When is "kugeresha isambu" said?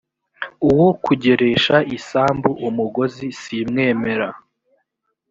1.03-2.49